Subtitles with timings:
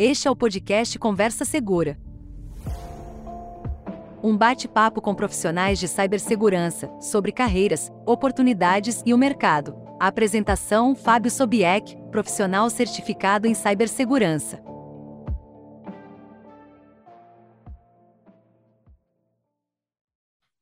[0.00, 1.98] Este é o podcast Conversa Segura.
[4.22, 9.76] Um bate-papo com profissionais de cibersegurança sobre carreiras, oportunidades e o mercado.
[9.98, 14.62] A apresentação: Fábio Sobieck, profissional certificado em cibersegurança.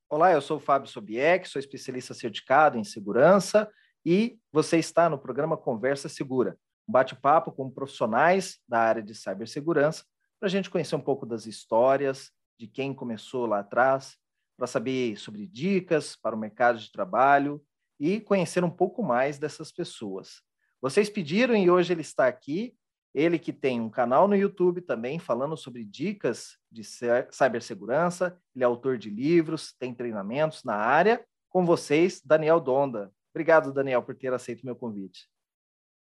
[0.09, 3.71] Olá, eu sou o Fábio Sobieck, sou especialista certificado em segurança
[4.03, 6.57] e você está no programa Conversa Segura,
[6.89, 10.05] um bate-papo com profissionais da área de cibersegurança
[10.38, 14.16] para a gente conhecer um pouco das histórias de quem começou lá atrás,
[14.56, 17.62] para saber sobre dicas para o mercado de trabalho
[18.01, 20.42] e conhecer um pouco mais dessas pessoas.
[20.80, 22.75] Vocês pediram e hoje ele está aqui.
[23.14, 26.83] Ele que tem um canal no YouTube também falando sobre dicas de
[27.30, 31.25] cibersegurança, ele é autor de livros, tem treinamentos na área.
[31.48, 33.11] Com vocês, Daniel Donda.
[33.34, 35.30] Obrigado, Daniel, por ter aceito o meu convite.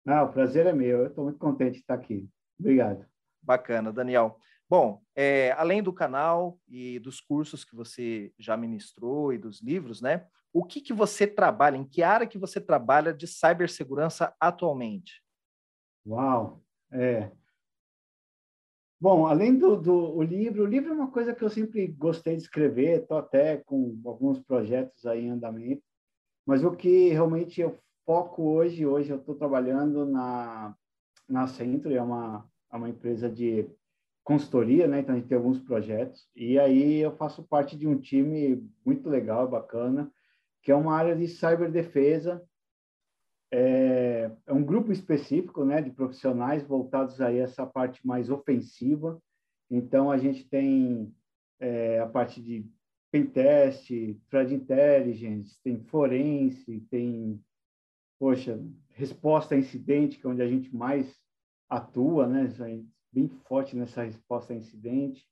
[0.06, 1.00] Não, o prazer é meu.
[1.00, 2.28] Eu estou muito contente de estar aqui.
[2.60, 3.06] Obrigado.
[3.42, 4.38] Bacana, Daniel.
[4.70, 10.02] Bom, é, além do canal e dos cursos que você já ministrou e dos livros,
[10.02, 10.26] né?
[10.54, 15.22] O que, que você trabalha, em que área que você trabalha de cibersegurança atualmente?
[16.06, 16.62] Uau!
[16.92, 17.32] É.
[19.00, 22.36] Bom, além do, do o livro, o livro é uma coisa que eu sempre gostei
[22.36, 25.82] de escrever, estou até com alguns projetos aí em andamento,
[26.46, 30.76] mas o que realmente eu foco hoje, hoje eu estou trabalhando na,
[31.28, 33.70] na Centro, é uma, é uma empresa de
[34.24, 35.00] consultoria, né?
[35.00, 39.10] Então a gente tem alguns projetos, e aí eu faço parte de um time muito
[39.10, 40.12] legal, bacana,
[40.62, 42.44] que é uma área de cyberdefesa,
[43.52, 49.22] é, é um grupo específico né, de profissionais voltados a essa parte mais ofensiva.
[49.70, 51.14] Então, a gente tem
[51.60, 52.66] é, a parte de
[53.12, 53.90] pentest,
[54.30, 57.44] threat intelligence, tem forense, tem,
[58.22, 61.12] poxa, resposta a incidente, que é onde a gente mais
[61.68, 62.48] atua, né?
[63.12, 65.28] Bem forte nessa resposta a incidente.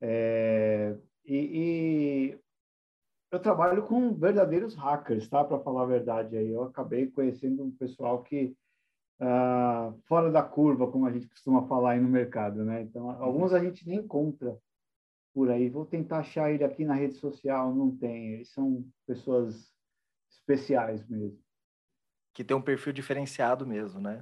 [0.00, 2.38] É, e,
[3.32, 5.42] eu trabalho com verdadeiros hackers, tá?
[5.42, 8.56] Para falar a verdade aí, eu acabei conhecendo um pessoal que
[9.20, 12.82] uh, fora da curva, como a gente costuma falar aí no mercado, né?
[12.82, 14.56] Então, alguns a gente nem encontra
[15.34, 15.68] por aí.
[15.68, 18.34] Vou tentar achar ele aqui na rede social, não tem.
[18.34, 19.74] Eles são pessoas
[20.30, 21.49] especiais mesmo.
[22.32, 24.20] Que tem um perfil diferenciado mesmo, né?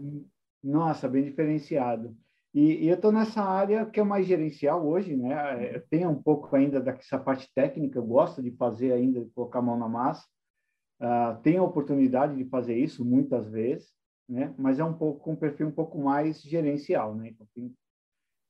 [0.62, 2.16] Nossa, bem diferenciado.
[2.54, 5.74] E, e eu estou nessa área que é mais gerencial hoje, né?
[5.76, 9.58] É, tem um pouco ainda dessa parte técnica, eu gosto de fazer ainda, de colocar
[9.58, 10.26] a mão na massa.
[11.00, 13.92] Uh, tenho a oportunidade de fazer isso muitas vezes,
[14.28, 14.52] né?
[14.58, 17.28] Mas é um pouco com um perfil um pouco mais gerencial, né?
[17.28, 17.72] Então tem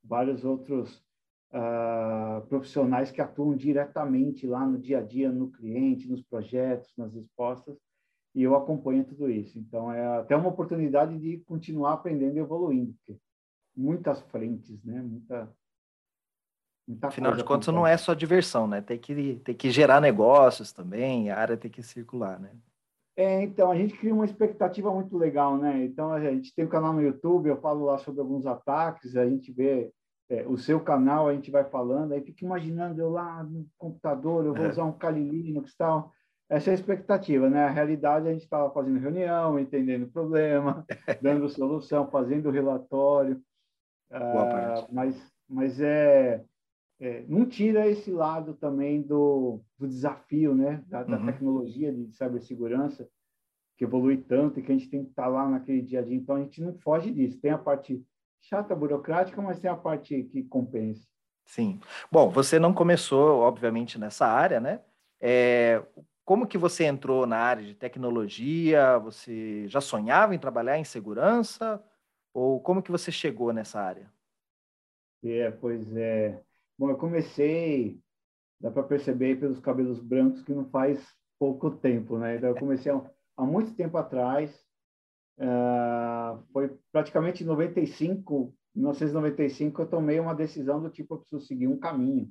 [0.02, 1.04] vários outros
[1.52, 7.12] uh, profissionais que atuam diretamente lá no dia a dia, no cliente, nos projetos, nas
[7.12, 7.76] respostas,
[8.34, 9.58] e eu acompanho tudo isso.
[9.58, 13.20] Então é até uma oportunidade de continuar aprendendo e evoluindo, porque
[13.76, 15.00] muitas frentes, né?
[15.00, 15.48] Muita,
[16.86, 18.80] muita Afinal de contas, não é só diversão, né?
[18.80, 22.50] Tem que, tem que gerar negócios também, a área tem que circular, né?
[23.16, 25.84] É, então, a gente cria uma expectativa muito legal, né?
[25.84, 29.28] Então, a gente tem um canal no YouTube, eu falo lá sobre alguns ataques, a
[29.28, 29.92] gente vê
[30.30, 34.44] é, o seu canal, a gente vai falando, aí fica imaginando eu lá no computador,
[34.44, 34.68] eu vou é.
[34.68, 36.12] usar um Kali Linux e tal.
[36.48, 37.64] Essa é a expectativa, né?
[37.64, 40.86] A realidade, a gente estava fazendo reunião, entendendo o problema,
[41.20, 43.40] dando solução, fazendo relatório.
[44.10, 46.42] Ah, mas, mas é,
[46.98, 50.82] é, não tira esse lado também do, do desafio, né?
[50.86, 51.26] Da, da uhum.
[51.26, 53.06] tecnologia de cibersegurança,
[53.76, 56.02] que evolui tanto e que a gente tem que estar tá lá naquele dia a
[56.02, 56.16] dia.
[56.16, 57.38] Então, a gente não foge disso.
[57.40, 58.02] Tem a parte
[58.40, 61.06] chata, burocrática, mas tem a parte que compensa.
[61.44, 61.78] Sim.
[62.10, 64.80] Bom, você não começou, obviamente, nessa área, né?
[65.20, 65.82] É,
[66.28, 68.98] como que você entrou na área de tecnologia?
[68.98, 71.82] Você já sonhava em trabalhar em segurança?
[72.34, 74.12] Ou como que você chegou nessa área?
[75.24, 76.38] É, pois é.
[76.78, 77.98] Bom, eu comecei,
[78.60, 81.02] dá para perceber pelos cabelos brancos que não faz
[81.38, 82.36] pouco tempo, né?
[82.36, 83.02] Então, eu comecei há,
[83.34, 84.54] há muito tempo atrás,
[85.38, 91.68] uh, foi praticamente em 95, 1995, eu tomei uma decisão do tipo, eu preciso seguir
[91.68, 92.30] um caminho.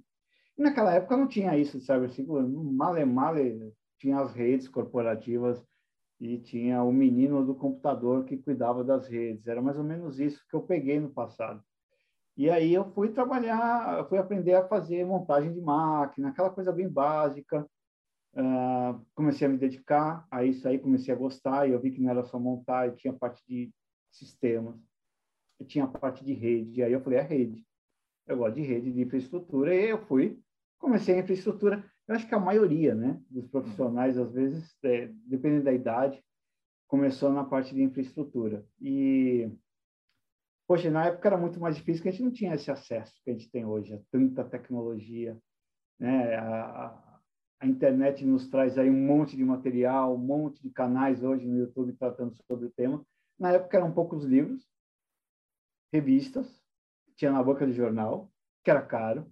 [0.56, 5.64] E naquela época não tinha isso de cibersegurança, male male tinha as redes corporativas
[6.20, 9.48] e tinha o menino do computador que cuidava das redes.
[9.48, 11.64] Era mais ou menos isso que eu peguei no passado.
[12.36, 16.72] E aí eu fui trabalhar, eu fui aprender a fazer montagem de máquina, aquela coisa
[16.72, 17.68] bem básica.
[18.34, 22.00] Uh, comecei a me dedicar a isso aí, comecei a gostar, e eu vi que
[22.00, 23.74] não era só montar, tinha parte de
[24.12, 24.76] sistemas,
[25.66, 27.66] tinha parte de rede, e aí eu falei, é rede.
[28.28, 30.40] Eu gosto de rede, de infraestrutura, e eu fui,
[30.78, 31.84] comecei a infraestrutura.
[32.08, 36.24] Eu acho que a maioria né, dos profissionais, às vezes, é, dependendo da idade,
[36.88, 38.66] começou na parte de infraestrutura.
[38.80, 39.52] E
[40.68, 43.30] Poxa, na época era muito mais difícil, porque a gente não tinha esse acesso que
[43.30, 45.38] a gente tem hoje, a tanta tecnologia,
[45.98, 46.36] né?
[46.36, 47.20] A,
[47.62, 51.58] a internet nos traz aí um monte de material, um monte de canais hoje no
[51.58, 53.04] YouTube tratando sobre o tema.
[53.40, 54.68] Na época eram poucos livros,
[55.92, 56.62] revistas,
[57.16, 58.30] tinha na boca de jornal,
[58.62, 59.26] que era caro.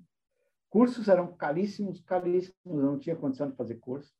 [0.75, 4.13] Cursos eram caríssimos, caríssimos, não tinha condição de fazer curso.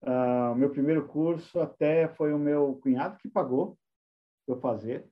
[0.00, 3.76] Uh, meu primeiro curso até foi o meu cunhado que pagou
[4.46, 5.04] eu fazer.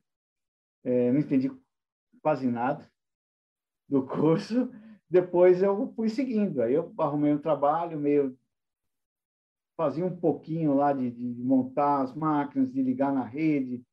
[0.85, 1.50] É, não entendi
[2.23, 2.88] quase nada
[3.88, 4.70] do curso.
[5.11, 6.62] Depois eu fui seguindo.
[6.62, 8.38] Aí eu arrumei um trabalho meio
[9.76, 13.85] fazia um pouquinho lá de, de montar as máquinas, de ligar na rede,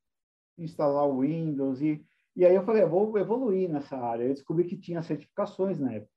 [0.55, 2.05] instalar o Windows e
[2.35, 4.23] e aí eu falei, eu vou evoluir nessa área.
[4.23, 6.10] Eu descobri que tinha certificações na época.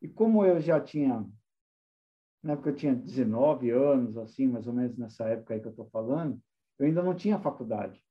[0.00, 1.26] E como eu já tinha,
[2.42, 5.70] na época eu tinha 19 anos, assim, mais ou menos nessa época aí que eu
[5.70, 6.40] estou falando,
[6.78, 8.02] eu ainda não tinha faculdade.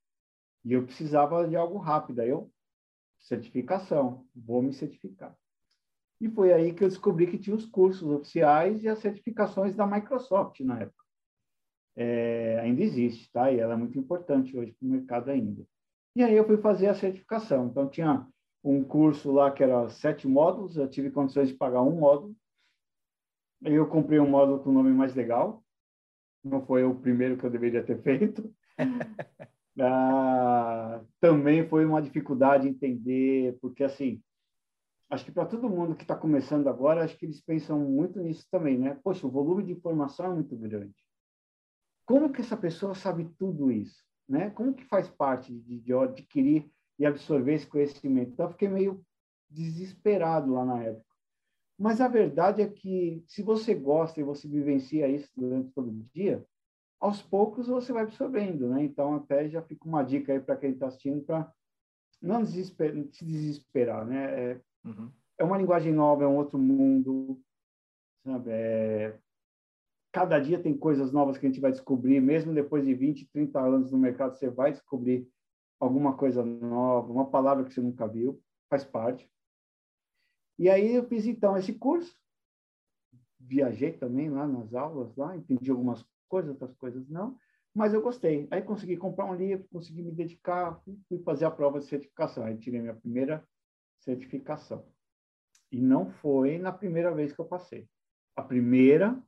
[0.64, 2.20] E eu precisava de algo rápido.
[2.20, 2.52] Aí eu,
[3.20, 5.36] certificação, vou me certificar.
[6.20, 9.86] E foi aí que eu descobri que tinha os cursos oficiais e as certificações da
[9.86, 11.04] Microsoft na época.
[11.94, 13.50] É, ainda existe, tá?
[13.50, 15.66] E ela é muito importante hoje para o mercado ainda.
[16.14, 17.66] E aí eu fui fazer a certificação.
[17.66, 18.26] Então, tinha
[18.70, 22.34] um curso lá que era sete módulos, eu tive condições de pagar um módulo.
[23.62, 25.64] Eu comprei um módulo com o nome mais legal.
[26.44, 28.52] Não foi o primeiro que eu deveria ter feito.
[29.80, 34.22] ah, também foi uma dificuldade entender, porque assim,
[35.08, 38.46] acho que para todo mundo que está começando agora, acho que eles pensam muito nisso
[38.50, 38.98] também, né?
[39.02, 40.94] Poxa, o volume de informação é muito grande.
[42.04, 44.06] Como que essa pessoa sabe tudo isso?
[44.28, 44.50] né?
[44.50, 48.32] Como que faz parte de, de adquirir e absorver esse conhecimento?
[48.32, 49.04] Então, eu fiquei meio
[49.50, 51.06] desesperado lá na época.
[51.78, 56.06] Mas a verdade é que, se você gosta e você vivencia isso durante todo o
[56.14, 56.44] dia,
[56.98, 58.82] aos poucos você vai absorvendo, né?
[58.82, 61.52] Então, até já fica uma dica aí para quem está assistindo para
[62.20, 64.52] não desesper se desesperar, né?
[64.52, 65.10] É, uhum.
[65.38, 67.38] é, uma linguagem nova, é um outro mundo,
[68.24, 68.50] sabe?
[68.50, 69.18] É,
[70.10, 73.60] cada dia tem coisas novas que a gente vai descobrir, mesmo depois de 20, 30
[73.60, 75.28] anos no mercado, você vai descobrir
[75.78, 79.30] alguma coisa nova, uma palavra que você nunca viu, faz parte.
[80.58, 82.16] E aí eu fiz então esse curso,
[83.38, 87.38] viajei também lá nas aulas, lá entendi algumas coisas, outras coisas não,
[87.74, 88.48] mas eu gostei.
[88.50, 92.44] Aí consegui comprar um livro, consegui me dedicar, fui fazer a prova de certificação.
[92.44, 93.46] Aí tirei minha primeira
[94.00, 94.86] certificação.
[95.70, 97.86] E não foi na primeira vez que eu passei.
[98.34, 99.22] A primeira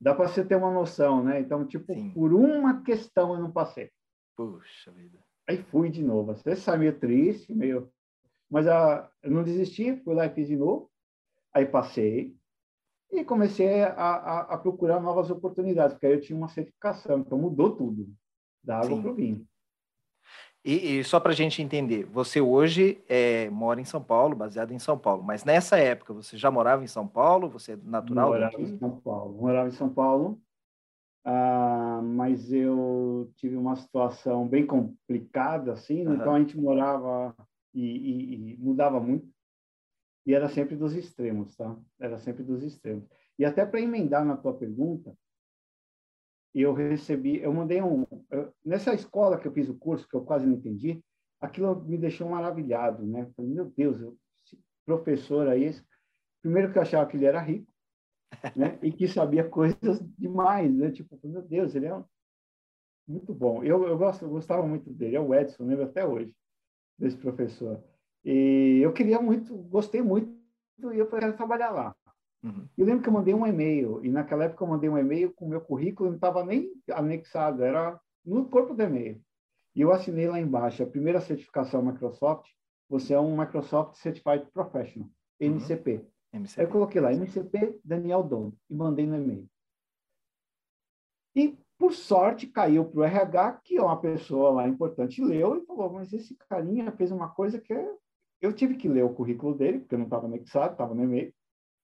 [0.00, 1.40] Dá para você ter uma noção, né?
[1.40, 2.10] Então, tipo, Sim.
[2.10, 3.90] por uma questão eu não passei.
[4.36, 5.18] Puxa vida.
[5.48, 6.34] Aí fui de novo.
[6.34, 7.90] Você sai meio triste, meio.
[8.50, 10.90] Mas a, eu não desisti, fui lá e fiz de novo.
[11.52, 12.36] Aí passei
[13.10, 17.38] e comecei a, a, a procurar novas oportunidades, porque aí eu tinha uma certificação, então
[17.38, 18.08] mudou tudo,
[18.62, 19.46] da água para o vinho.
[20.64, 24.72] E, e só para a gente entender, você hoje é, mora em São Paulo, baseado
[24.72, 27.48] em São Paulo, mas nessa época você já morava em São Paulo?
[27.50, 29.34] Você é natural morava em São Paulo.
[29.40, 30.42] Morava em São Paulo,
[31.28, 36.14] ah, mas eu tive uma situação bem complicada, assim, uhum.
[36.14, 37.34] então a gente morava
[37.74, 39.28] e, e, e mudava muito,
[40.24, 41.76] e era sempre dos extremos, tá?
[41.98, 43.04] Era sempre dos extremos.
[43.36, 45.18] E até para emendar na tua pergunta,
[46.54, 50.24] eu recebi, eu mandei um, eu, nessa escola que eu fiz o curso, que eu
[50.24, 51.04] quase não entendi,
[51.40, 53.28] aquilo me deixou maravilhado, né?
[53.34, 55.74] Falei, meu Deus, eu, esse professor aí,
[56.40, 57.66] primeiro que eu achava que ele era rico,
[58.54, 58.78] né?
[58.82, 60.90] E que sabia coisas demais, né?
[60.90, 62.04] Tipo, meu Deus, ele é um,
[63.06, 63.62] muito bom.
[63.62, 66.34] Eu, eu, gosto, eu gostava muito dele, é o Edson, lembro até hoje,
[66.98, 67.82] desse professor.
[68.24, 70.34] E eu queria muito, gostei muito,
[70.92, 71.94] e eu quero trabalhar lá.
[72.42, 72.66] Uhum.
[72.76, 75.46] Eu lembro que eu mandei um e-mail, e naquela época eu mandei um e-mail com
[75.46, 79.20] o meu currículo, não estava nem anexado, era no corpo do e-mail.
[79.74, 82.48] E eu assinei lá embaixo, a primeira certificação Microsoft,
[82.88, 85.08] você é um Microsoft Certified Professional,
[85.40, 85.94] MCP.
[85.94, 86.06] Uhum.
[86.36, 86.62] MCP.
[86.62, 89.48] Eu coloquei lá, MCP Daniel Dono, e mandei no e-mail.
[91.34, 95.66] E, por sorte, caiu para o RH, que é uma pessoa lá importante, leu e
[95.66, 97.74] falou, mas esse carinha fez uma coisa que
[98.40, 101.34] eu tive que ler o currículo dele, porque eu não estava anexado, estava no e-mail.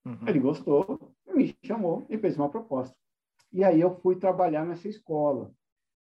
[0.04, 0.26] Uhum.
[0.26, 2.96] Ele gostou, me chamou e fez uma proposta.
[3.52, 5.52] E aí eu fui trabalhar nessa escola,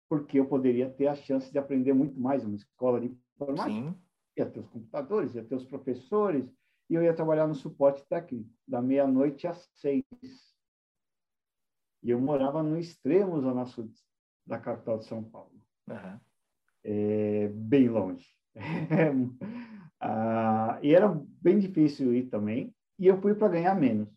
[0.09, 3.69] porque eu poderia ter a chance de aprender muito mais, uma escola de informática.
[3.69, 3.95] Sim.
[4.38, 6.50] Ia ter os computadores, ia ter os professores,
[6.93, 10.03] e eu ia trabalhar no suporte técnico, da meia-noite às seis.
[12.03, 13.89] E eu morava no extremo zona sul
[14.45, 15.59] da capital de São Paulo.
[15.89, 16.19] Uhum.
[16.83, 18.27] É, bem longe.
[20.00, 21.07] ah, e era
[21.41, 24.15] bem difícil ir também, e eu fui para ganhar menos.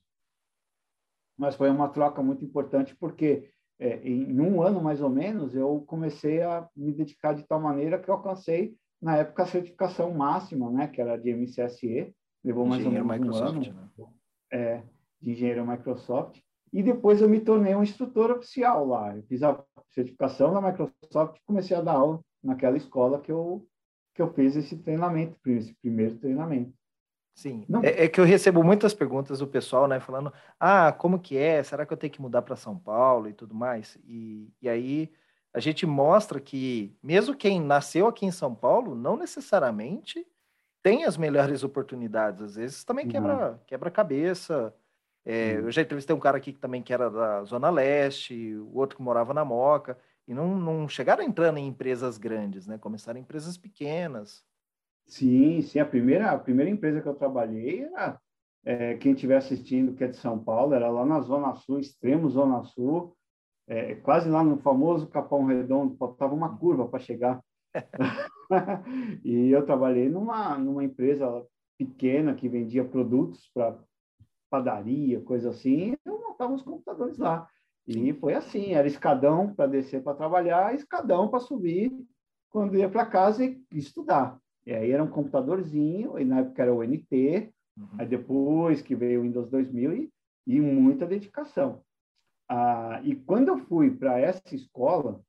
[1.35, 5.83] Mas foi uma troca muito importante porque é, em um ano mais ou menos eu
[5.87, 10.71] comecei a me dedicar de tal maneira que eu alcancei na época, a certificação máxima,
[10.71, 12.14] né, que era de MCSE,
[12.47, 14.07] levou mais engenheiro ou menos Microsoft, um ano, né?
[14.53, 14.83] é,
[15.21, 16.41] de engenheiro Microsoft,
[16.73, 19.17] e depois eu me tornei um instrutor oficial lá.
[19.17, 19.61] Eu fiz a
[19.91, 23.67] certificação da Microsoft e comecei a dar aula naquela escola que eu,
[24.15, 26.73] que eu fiz esse treinamento, esse primeiro treinamento.
[27.35, 31.37] Sim, é, é, que eu recebo muitas perguntas do pessoal, né, falando, ah, como que
[31.37, 31.62] é?
[31.62, 33.99] Será que eu tenho que mudar para São Paulo e tudo mais?
[34.07, 35.12] E, e aí
[35.53, 40.26] a gente mostra que mesmo quem nasceu aqui em São Paulo, não necessariamente
[40.87, 42.40] tem as melhores oportunidades.
[42.40, 44.73] Às vezes também quebra, quebra cabeça.
[45.25, 48.78] É, eu já entrevistei um cara aqui que também que era da Zona Leste, o
[48.78, 52.78] outro que morava na Moca, e não, não chegaram entrando em empresas grandes, né?
[52.78, 54.45] Começaram em empresas pequenas.
[55.09, 55.81] Sim, sim.
[55.81, 58.21] A primeira, a primeira empresa que eu trabalhei era,
[58.64, 62.31] é, quem estiver assistindo, que é de São Paulo, era lá na Zona Sul, extremo
[62.31, 63.12] Zona Sul,
[63.66, 67.43] é, quase lá no famoso Capão Redondo, faltava uma curva para chegar.
[69.25, 71.45] e eu trabalhei numa, numa empresa
[71.78, 73.78] pequena que vendia produtos para
[74.49, 77.49] padaria, coisa assim, e eu montava os computadores lá.
[77.87, 81.92] E foi assim, era escadão para descer para trabalhar, escadão para subir
[82.50, 84.38] quando ia para casa e estudar.
[84.64, 87.88] E aí era um computadorzinho, e na época era o NT, uhum.
[87.99, 90.11] aí depois que veio o Windows 2000 e,
[90.47, 91.83] e muita dedicação.
[92.49, 95.21] Ah, e quando eu fui para essa escola,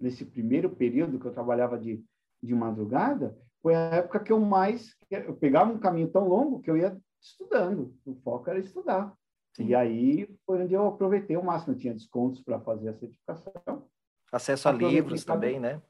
[0.00, 2.02] nesse primeiro período que eu trabalhava de,
[2.42, 6.70] de madrugada, foi a época que eu mais eu pegava um caminho tão longo que
[6.70, 7.94] eu ia estudando.
[8.04, 9.12] O foco era estudar.
[9.56, 9.66] Sim.
[9.66, 11.72] E aí foi onde eu aproveitei o máximo.
[11.72, 13.88] Eu tinha descontos para fazer a certificação.
[14.30, 15.82] Acesso a livros também, né?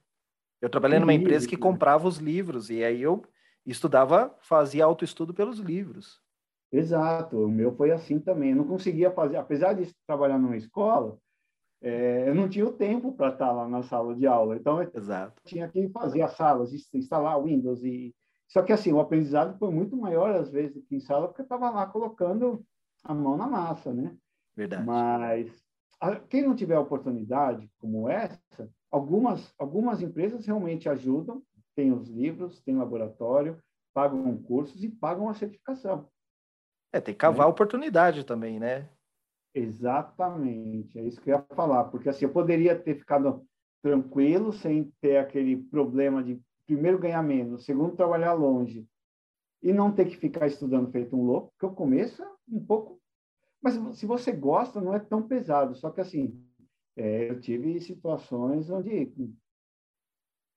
[0.60, 3.22] Eu trabalhei numa empresa que comprava os livros e aí eu
[3.66, 6.20] estudava, fazia autoestudo pelos livros.
[6.72, 8.50] Exato, o meu foi assim também.
[8.50, 11.18] Eu não conseguia fazer, apesar de trabalhar numa escola,
[11.80, 14.56] é, eu não tinha o tempo para estar lá na sala de aula.
[14.56, 15.40] Então, eu Exato.
[15.44, 17.84] tinha que fazer as salas, instalar Windows.
[17.84, 18.14] e
[18.48, 21.42] Só que, assim, o aprendizado foi muito maior, às vezes, do que em sala, porque
[21.42, 22.64] eu estava lá colocando
[23.04, 24.16] a mão na massa, né?
[24.56, 24.84] Verdade.
[24.84, 25.64] Mas
[26.28, 31.42] quem não tiver oportunidade como essa, algumas, algumas empresas realmente ajudam,
[31.74, 33.62] tem os livros, tem laboratório,
[33.94, 36.08] pagam cursos e pagam a certificação.
[36.92, 37.52] É, tem que cavar né?
[37.52, 38.88] oportunidade também, né?
[39.58, 43.44] Exatamente, é isso que eu ia falar, porque assim, eu poderia ter ficado
[43.82, 48.86] tranquilo, sem ter aquele problema de, primeiro, ganhar menos, segundo, trabalhar longe,
[49.60, 53.00] e não ter que ficar estudando feito um louco, porque o começo é um pouco...
[53.60, 56.40] Mas se você gosta, não é tão pesado, só que assim,
[56.96, 59.12] é, eu tive situações onde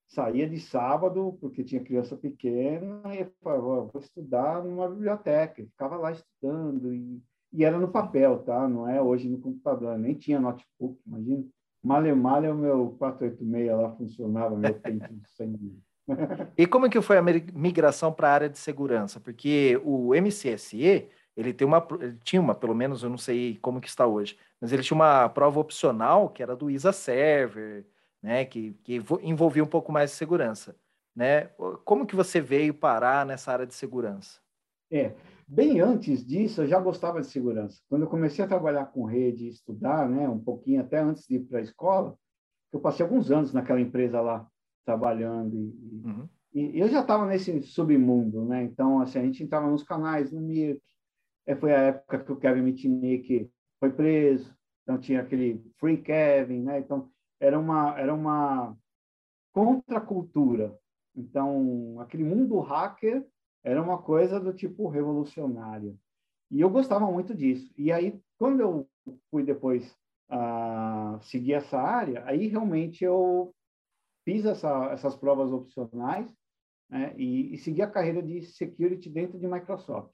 [0.09, 5.63] saía de sábado, porque tinha criança pequena, e falava, vou estudar numa biblioteca.
[5.63, 7.19] ficava lá estudando, e,
[7.53, 8.67] e, era no papel, tá?
[8.67, 11.43] Não é hoje no computador, nem tinha notebook, imagina.
[11.83, 15.81] Malha malha o meu 486 lá funcionava, meu tempo sem
[16.57, 19.19] E como é que foi a migração para a área de segurança?
[19.19, 23.81] Porque o MCSE, ele tem uma, ele tinha uma, pelo menos eu não sei como
[23.81, 27.85] que está hoje, mas ele tinha uma prova opcional que era do ISA Server,
[28.21, 30.75] né, que, que envolvia um pouco mais de segurança,
[31.15, 31.49] né?
[31.83, 34.39] Como que você veio parar nessa área de segurança?
[34.91, 35.13] É,
[35.51, 37.81] bem antes disso eu já gostava de segurança.
[37.89, 41.39] Quando eu comecei a trabalhar com rede, estudar, né, um pouquinho até antes de ir
[41.41, 42.17] para a escola,
[42.71, 44.47] eu passei alguns anos naquela empresa lá
[44.85, 46.29] trabalhando e, uhum.
[46.53, 48.63] e eu já estava nesse submundo, né?
[48.63, 50.81] Então assim a gente entrava nos canais, no Mirk,
[51.45, 56.61] é, foi a época que o Kevin Mitnick foi preso, então tinha aquele Free Kevin,
[56.61, 56.79] né?
[56.79, 57.09] Então
[57.41, 58.73] era uma era uma
[59.51, 60.73] contracultura.
[61.13, 63.25] Então aquele mundo hacker
[63.63, 65.97] era uma coisa do tipo revolucionário.
[66.49, 67.73] E eu gostava muito disso.
[67.77, 68.89] E aí quando eu
[69.29, 69.95] fui depois
[70.31, 73.53] uh, seguir essa área, aí realmente eu
[74.25, 76.31] fiz essa, essas provas opcionais
[76.89, 80.11] né, e, e segui a carreira de security dentro de Microsoft.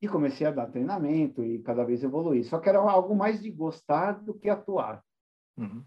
[0.00, 2.44] E comecei a dar treinamento e cada vez evoluir.
[2.44, 5.04] Só que era algo mais de gostar do que atuar.
[5.56, 5.84] Uhum.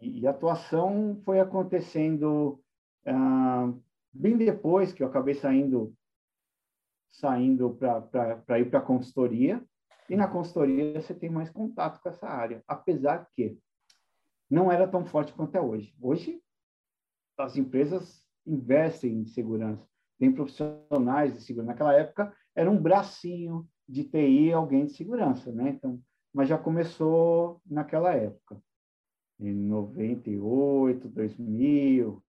[0.00, 2.62] E, e, a atuação foi acontecendo
[3.04, 3.72] ah,
[4.18, 5.94] bem depois que eu acabei saindo
[7.10, 9.64] saindo para ir para a consultoria.
[10.08, 13.58] E na consultoria você tem mais contato com essa área, apesar que
[14.50, 15.94] não era tão forte quanto é hoje.
[16.00, 16.42] Hoje,
[17.36, 19.86] as empresas investem em segurança,
[20.18, 21.72] tem profissionais de segurança.
[21.72, 25.70] Naquela época, era um bracinho de TI alguém de segurança, né?
[25.70, 26.00] Então,
[26.32, 28.60] mas já começou naquela época,
[29.38, 32.22] em 98, 2000,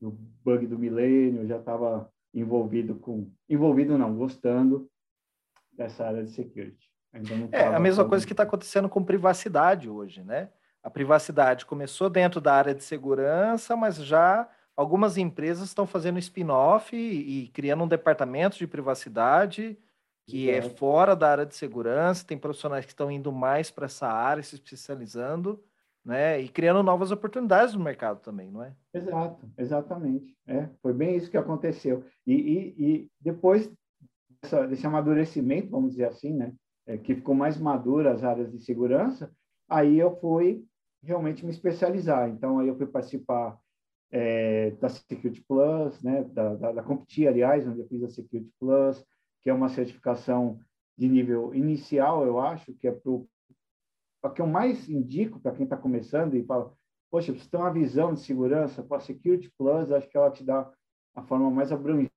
[0.00, 0.12] no
[0.44, 4.88] bug do milênio, já estava envolvido com, envolvido não, gostando
[5.72, 6.88] dessa área de security.
[7.52, 10.50] é a mesma coisa que está acontecendo com privacidade hoje, né?
[10.82, 16.94] A privacidade começou dentro da área de segurança, mas já algumas empresas estão fazendo spin-off
[16.96, 19.76] e, e, criando um departamento de privacidade
[20.28, 24.06] que é fora da área de segurança, tem profissionais que estão indo mais para essa
[24.06, 25.64] área, se especializando,
[26.04, 26.40] né?
[26.40, 28.74] E criando novas oportunidades no mercado também, não é?
[28.94, 30.36] Exato, exatamente.
[30.46, 32.04] É, foi bem isso que aconteceu.
[32.26, 33.70] E, e, e depois
[34.42, 36.52] dessa, desse amadurecimento, vamos dizer assim, né?
[36.86, 39.30] É, que ficou mais madura as áreas de segurança,
[39.68, 40.64] aí eu fui
[41.02, 42.28] realmente me especializar.
[42.28, 43.58] Então, aí eu fui participar
[44.10, 46.24] é, da Security Plus, né?
[46.24, 46.84] Da, da, da
[47.28, 49.04] aliás, onde eu fiz a Security Plus,
[49.42, 50.58] que é uma certificação
[50.96, 53.12] de nível inicial, eu acho, que é para
[54.34, 56.72] que eu mais indico para quem está começando e fala,
[57.10, 60.44] poxa, você tem uma visão de segurança, com a Security Plus, acho que ela te
[60.44, 60.70] dá
[61.14, 62.10] a forma mais abrangente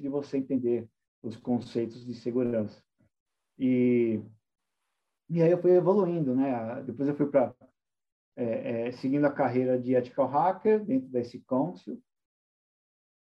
[0.00, 0.88] de você entender
[1.22, 2.82] os conceitos de segurança.
[3.58, 4.20] E,
[5.28, 6.82] e aí eu fui evoluindo, né?
[6.84, 7.54] Depois eu fui para
[8.36, 12.00] é, é, seguindo a carreira de ethical hacker dentro da SC Council,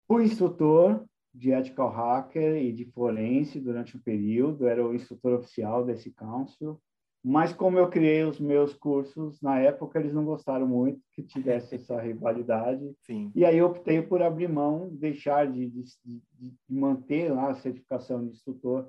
[0.08, 5.86] fui instrutor de ethical hacker e de forense durante um período, era o instrutor oficial
[5.86, 6.82] desse council,
[7.28, 11.74] mas como eu criei os meus cursos na época, eles não gostaram muito que tivesse
[11.76, 12.96] essa rivalidade.
[13.02, 13.32] Sim.
[13.34, 18.24] E aí eu optei por abrir mão, deixar de, de, de manter lá a certificação
[18.24, 18.88] de instrutor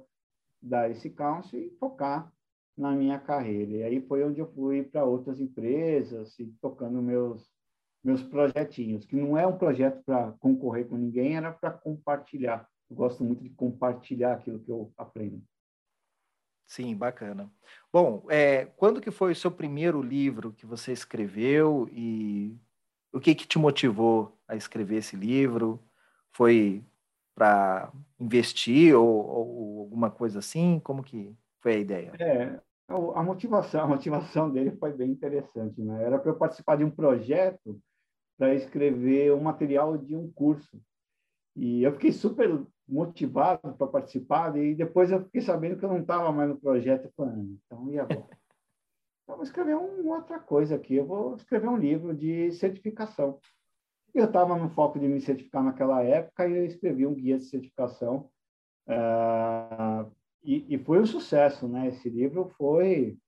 [0.60, 2.30] da esse council e focar
[2.76, 3.72] na minha carreira.
[3.72, 7.50] E aí foi onde eu fui para outras empresas e tocando meus
[8.04, 12.68] meus projetinhos, que não é um projeto para concorrer com ninguém, era para compartilhar.
[12.88, 15.42] Eu gosto muito de compartilhar aquilo que eu aprendo.
[16.66, 17.50] Sim, bacana.
[17.92, 22.58] Bom, é, quando que foi o seu primeiro livro que você escreveu e
[23.12, 25.80] o que que te motivou a escrever esse livro?
[26.32, 26.84] Foi
[27.34, 30.80] para investir ou, ou, alguma coisa assim?
[30.80, 32.12] Como que foi a ideia?
[32.18, 36.02] É, a motivação, a motivação dele foi bem interessante, né?
[36.02, 37.80] Era para eu participar de um projeto
[38.36, 40.80] para escrever um material de um curso.
[41.54, 46.00] E eu fiquei super motivado para participar, e depois eu fiquei sabendo que eu não
[46.00, 47.10] estava mais no projeto.
[47.16, 48.26] Falando, então, e agora?
[49.24, 53.40] Então, vou escrever uma outra coisa aqui, eu vou escrever um livro de certificação.
[54.14, 57.42] Eu estava no foco de me certificar naquela época e eu escrevi um guia de
[57.42, 58.30] certificação.
[58.86, 60.08] Uh,
[60.44, 61.88] e, e, foi um sucesso, né?
[61.88, 63.18] Esse livro foi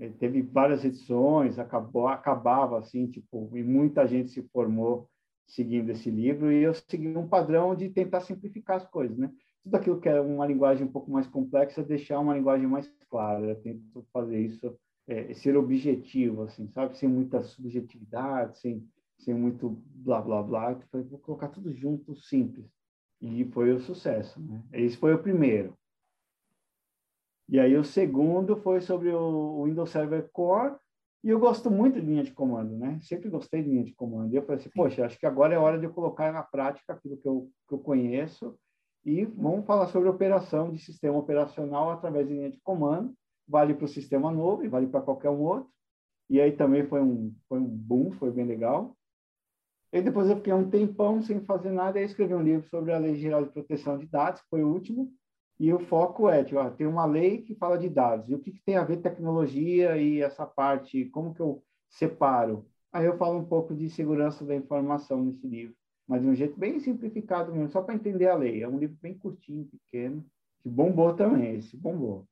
[0.00, 5.06] ele teve várias edições, acabou, acabava assim, tipo, e muita gente se formou
[5.50, 9.30] seguindo esse livro, e eu segui um padrão de tentar simplificar as coisas, né?
[9.62, 13.46] Tudo aquilo que é uma linguagem um pouco mais complexa, deixar uma linguagem mais clara.
[13.46, 14.74] Eu tento fazer isso,
[15.06, 16.96] é, ser objetivo, assim, sabe?
[16.96, 20.72] Sem muita subjetividade, sem, sem muito blá, blá, blá.
[20.72, 22.66] Então, vou colocar tudo junto, simples.
[23.20, 24.62] E foi o sucesso, né?
[24.72, 25.76] Esse foi o primeiro.
[27.48, 30.76] E aí o segundo foi sobre o Windows Server Core,
[31.22, 32.98] e eu gosto muito de linha de comando, né?
[33.02, 34.32] Sempre gostei de linha de comando.
[34.32, 36.94] E eu falei assim, poxa, acho que agora é hora de eu colocar na prática
[36.94, 38.58] aquilo que eu, que eu conheço
[39.04, 43.14] e vamos falar sobre operação de sistema operacional através de linha de comando.
[43.46, 45.68] Vale para o sistema novo e vale para qualquer um outro.
[46.30, 48.96] E aí também foi um, foi um boom, foi bem legal.
[49.92, 52.98] E depois eu fiquei um tempão sem fazer nada e escrevi um livro sobre a
[52.98, 55.12] Lei Geral de Proteção de Dados, que foi o último,
[55.60, 58.30] e o foco é, tipo, ó, tem uma lei que fala de dados.
[58.30, 61.04] E o que, que, tem a ver tecnologia e essa parte?
[61.10, 62.66] Como que eu separo?
[62.90, 65.76] Aí eu falo um pouco de segurança da informação nesse livro,
[66.08, 68.62] mas de um jeito bem simplificado mesmo, só para entender a lei.
[68.62, 70.24] É um livro bem curtinho, pequeno,
[70.62, 72.26] que bombou também, esse bombou.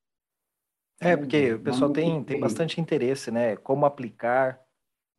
[0.99, 3.57] É, porque o pessoal tem, tem bastante interesse, né?
[3.57, 4.59] Como aplicar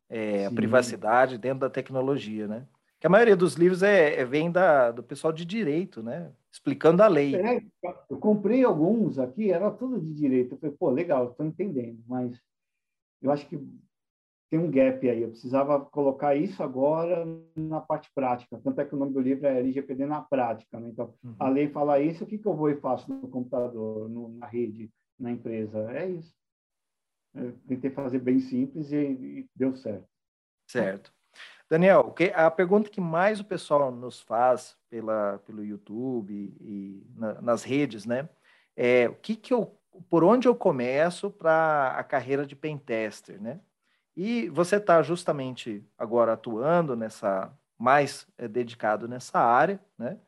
[0.08, 2.66] é, a privacidade dentro da tecnologia, né?
[2.98, 6.32] Que a maioria dos livros é, é vem da, do pessoal de direito, né?
[6.52, 7.34] Explicando a lei.
[7.36, 7.62] É,
[8.08, 10.54] eu comprei alguns aqui, era tudo de direito.
[10.54, 12.40] Eu falei, pô, legal, estou entendendo, mas
[13.22, 13.56] eu acho que
[14.50, 15.22] tem um gap aí.
[15.22, 17.24] Eu precisava colocar isso agora
[17.56, 18.60] na parte prática.
[18.62, 20.80] Tanto é que o nome do livro é LGPD na prática.
[20.80, 20.88] Né?
[20.88, 21.36] Então, uhum.
[21.38, 24.46] a lei fala isso, o que, que eu vou e faço no computador, no, na
[24.46, 25.90] rede, na empresa?
[25.92, 26.34] É isso.
[27.32, 30.08] Eu tentei fazer bem simples e, e deu certo.
[30.68, 31.12] Certo.
[31.70, 37.62] Daniel, a pergunta que mais o pessoal nos faz pela, pelo YouTube e na, nas
[37.62, 38.28] redes, né?
[38.76, 39.78] É o que, que eu,
[40.08, 43.60] por onde eu começo para a carreira de pentester, né?
[44.16, 50.18] E você está justamente agora atuando nessa, mais é, dedicado nessa área, né?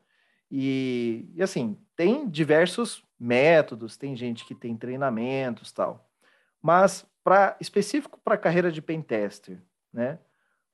[0.49, 6.09] E, e assim, tem diversos métodos, tem gente que tem treinamentos tal.
[6.61, 10.19] Mas para específico para a carreira de pentester, né?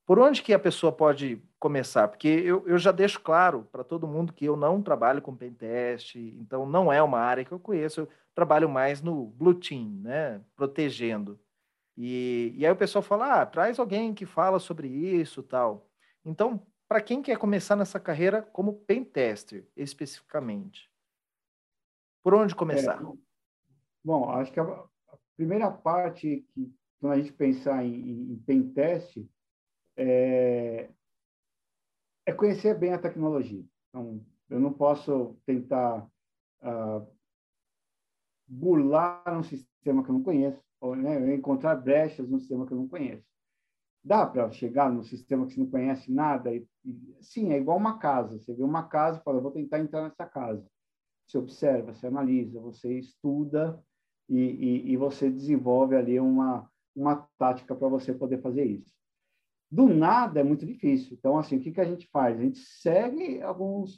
[0.10, 2.08] Por onde que a pessoa pode começar?
[2.08, 6.16] Porque eu, eu já deixo claro para todo mundo que eu não trabalho com pentest,
[6.16, 10.42] então não é uma área que eu conheço, eu trabalho mais no blue team, né?
[10.56, 11.40] Protegendo.
[11.96, 15.88] E, e aí o pessoal fala, ah, traz alguém que fala sobre isso tal.
[16.26, 20.90] Então, para quem quer começar nessa carreira como pentester, especificamente?
[22.24, 23.00] Por onde começar?
[23.00, 23.14] É,
[24.04, 24.86] bom, acho que a,
[25.38, 29.24] primeira parte que, quando a gente pensar em, em pentest,
[30.00, 30.90] é,
[32.26, 33.66] é conhecer bem a tecnologia.
[33.90, 36.10] Então, eu não posso tentar
[36.62, 37.06] uh,
[38.48, 42.78] burlar um sistema que eu não conheço, ou né, encontrar brechas no sistema que eu
[42.78, 43.28] não conheço.
[44.02, 46.56] Dá para chegar no sistema que você não conhece nada?
[46.56, 48.40] E, e, sim, é igual uma casa.
[48.40, 50.66] Você vê uma casa e fala, vou tentar entrar nessa casa.
[51.28, 53.84] Você observa, você analisa, você estuda
[54.30, 58.98] e, e, e você desenvolve ali uma, uma tática para você poder fazer isso.
[59.72, 61.16] Do nada é muito difícil.
[61.18, 62.40] Então, assim, o que, que a gente faz?
[62.40, 63.98] A gente segue alguns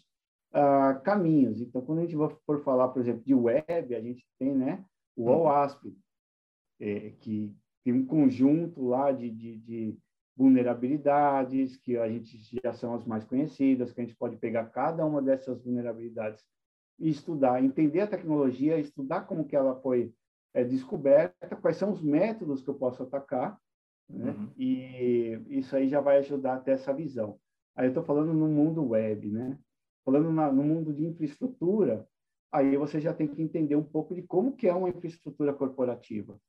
[0.53, 1.61] uh, caminhos.
[1.61, 4.83] Então, quando a gente for falar, por exemplo, de web, a gente tem né,
[5.15, 5.39] o uhum.
[5.39, 5.95] OWASP,
[6.79, 9.97] é, que tem um conjunto lá de, de, de,
[10.35, 15.05] vulnerabilidades, que a gente já são as mais conhecidas, que a gente pode pegar cada
[15.05, 16.43] uma dessas vulnerabilidades
[16.97, 20.13] e estudar, entender a tecnologia, estudar como que ela foi
[20.53, 23.59] é, descoberta, quais são os métodos que eu posso atacar,
[24.17, 24.31] né?
[24.31, 24.49] Uhum.
[24.57, 27.39] E isso aí já vai ajudar a ter essa visão.
[27.75, 29.57] Aí eu estou falando no mundo web, né?
[30.03, 32.07] Falando na, no mundo de infraestrutura,
[32.51, 36.39] aí você já tem que entender um pouco de como que é uma infraestrutura corporativa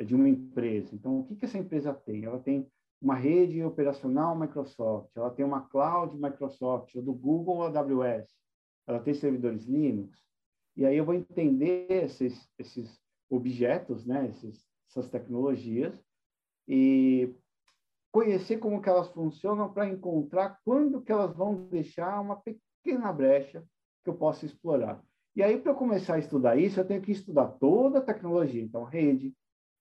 [0.00, 0.94] é de uma empresa.
[0.94, 2.24] Então, o que, que essa empresa tem?
[2.24, 2.66] Ela tem
[3.02, 8.34] uma rede operacional Microsoft, ela tem uma cloud Microsoft, ou do Google ou AWS,
[8.86, 10.18] ela tem servidores Linux.
[10.74, 15.94] E aí eu vou entender esses, esses objetos, né, esses, essas tecnologias,
[16.72, 17.34] e
[18.12, 23.64] conhecer como que elas funcionam para encontrar quando que elas vão deixar uma pequena brecha
[24.04, 25.02] que eu possa explorar.
[25.34, 28.62] E aí, para eu começar a estudar isso, eu tenho que estudar toda a tecnologia.
[28.62, 29.34] Então, rede,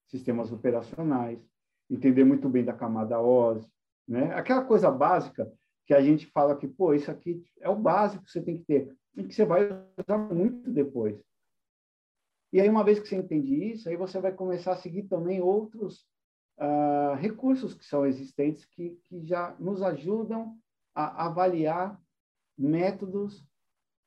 [0.08, 1.40] sistemas operacionais,
[1.88, 3.72] entender muito bem da camada OS,
[4.08, 4.34] né?
[4.34, 5.52] Aquela coisa básica
[5.86, 8.66] que a gente fala que, pô, isso aqui é o básico que você tem que
[8.66, 11.20] ter, e que você vai usar muito depois.
[12.52, 15.40] E aí, uma vez que você entende isso, aí você vai começar a seguir também
[15.40, 16.10] outros
[16.60, 20.58] uh, recursos que são existentes que, que já nos ajudam
[20.94, 22.00] a avaliar
[22.58, 23.46] métodos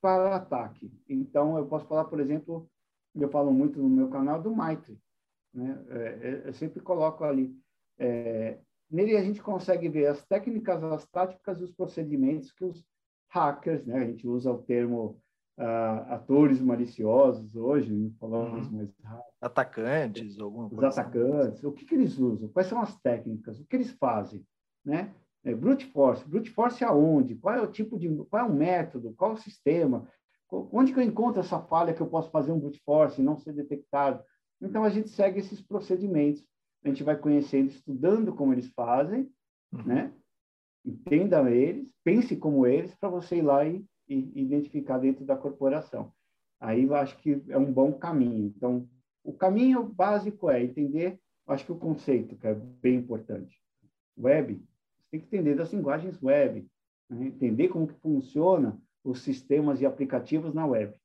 [0.01, 0.93] para ataque.
[1.09, 2.69] Então, eu posso falar, por exemplo,
[3.15, 4.99] eu falo muito no meu canal do Maitre.
[5.55, 5.85] Né?
[5.89, 7.57] É, é, eu sempre coloco ali.
[7.99, 8.59] É,
[8.91, 12.85] nele a gente consegue ver as técnicas, as táticas e os procedimentos que os
[13.31, 13.99] hackers, né?
[13.99, 15.21] a gente usa o termo
[15.59, 18.77] uh, atores maliciosos hoje, falamos uhum.
[18.77, 19.33] mais rápido.
[19.41, 20.89] Atacantes, alguma coisa.
[20.89, 21.01] Os assim.
[21.01, 22.49] atacantes, o que, que eles usam?
[22.49, 23.61] Quais são as técnicas?
[23.61, 24.45] O que eles fazem?
[24.85, 25.15] Né?
[25.45, 26.29] É, brute force.
[26.29, 27.35] Brute force aonde?
[27.35, 28.09] Qual é o tipo de...
[28.31, 29.15] Qual é o método?
[29.15, 30.09] Qual é o sistema?
[30.51, 33.37] Onde que eu encontro essa falha que eu posso fazer um brute force e não
[33.37, 34.23] ser detectado?
[34.61, 36.45] Então, a gente segue esses procedimentos.
[36.85, 39.31] A gente vai conhecendo, estudando como eles fazem,
[39.73, 39.83] uhum.
[39.85, 40.13] né?
[40.85, 46.13] Entenda eles, pense como eles, para você ir lá e identificar dentro da corporação.
[46.61, 48.53] Aí eu acho que é um bom caminho.
[48.57, 48.89] Então,
[49.25, 53.61] o caminho básico é entender, acho que o conceito, que é bem importante.
[54.17, 54.63] Web,
[54.97, 56.67] você tem que entender das linguagens web,
[57.09, 57.27] né?
[57.27, 60.97] entender como que funciona os sistemas e aplicativos na web.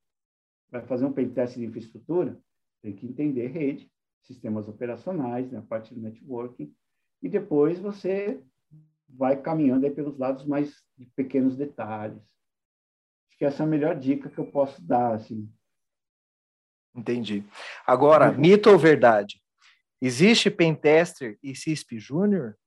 [0.70, 2.40] Vai fazer um pentest de infraestrutura,
[2.82, 3.92] tem que entender rede,
[4.22, 5.60] sistemas operacionais, né?
[5.60, 6.74] a parte do networking,
[7.22, 8.40] e depois você
[9.10, 12.22] vai caminhando aí pelos lados mais de pequenos detalhes,
[13.38, 15.48] Acho que essa é a melhor dica que eu posso dar, assim.
[16.96, 17.44] Entendi.
[17.86, 18.40] Agora, uhum.
[18.40, 19.40] mito ou verdade?
[20.02, 22.58] Existe pentester e CISP Júnior?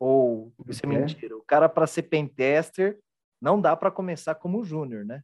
[0.00, 1.36] Ou isso é mentira?
[1.36, 2.98] O cara, para ser pentester,
[3.38, 5.22] não dá para começar como júnior, né?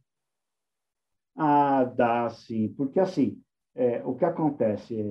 [1.35, 2.71] Ah, dá sim.
[2.77, 3.41] Porque, assim,
[3.73, 5.01] é, o que acontece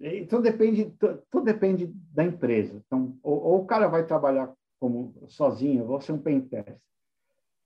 [0.00, 0.18] é...
[0.18, 0.94] Então, depende,
[1.28, 2.80] tudo depende da empresa.
[2.86, 6.78] Então, ou, ou o cara vai trabalhar como sozinho, eu vou ser um pentester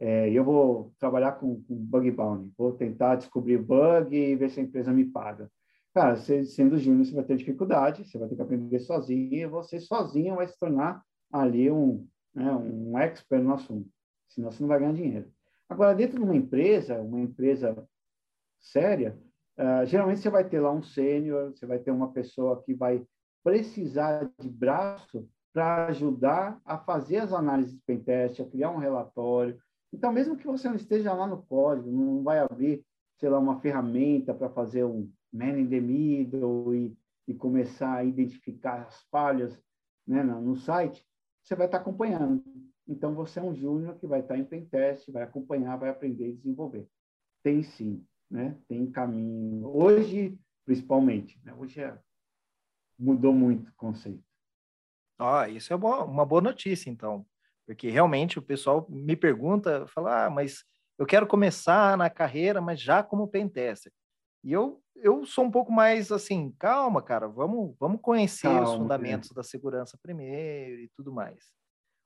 [0.03, 4.59] é, eu vou trabalhar com, com, bug bounty, vou tentar descobrir bug e ver se
[4.59, 5.49] a empresa me paga.
[5.95, 9.47] Cara, você, sendo júnior, você vai ter dificuldade, você vai ter que aprender sozinho, e
[9.47, 11.01] você sozinho vai se tornar
[11.33, 13.89] ali um, né, um expert no assunto,
[14.29, 15.31] senão você não vai ganhar dinheiro.
[15.69, 17.89] Agora, dentro de uma empresa, uma empresa
[18.59, 19.17] séria,
[19.57, 23.07] uh, geralmente você vai ter lá um sênior, você vai ter uma pessoa que vai
[23.45, 29.57] precisar de braço para ajudar a fazer as análises de pentest, a criar um relatório,
[29.93, 32.85] então, mesmo que você não esteja lá no código, não vai abrir,
[33.19, 36.97] sei lá, uma ferramenta para fazer um man in the middle e,
[37.29, 39.57] e começar a identificar as falhas
[40.07, 41.07] né, no site,
[41.43, 42.43] você vai estar acompanhando.
[42.89, 46.37] Então, você é um júnior que vai estar em pentest, vai acompanhar, vai aprender e
[46.37, 46.89] desenvolver.
[47.43, 48.57] Tem sim, né?
[48.67, 49.67] tem caminho.
[49.69, 51.55] Hoje, principalmente, né?
[51.55, 51.99] hoje é...
[52.99, 54.25] mudou muito o conceito.
[55.19, 57.25] Ah, isso é uma boa notícia, então
[57.75, 60.65] Porque realmente o pessoal me pergunta, fala, ah, mas
[60.99, 63.91] eu quero começar na carreira, mas já como pentester.
[64.45, 68.75] E eu, eu sou um pouco mais assim, calma, cara, vamos, vamos conhecer calma, os
[68.75, 69.35] fundamentos é.
[69.35, 71.51] da segurança primeiro e tudo mais.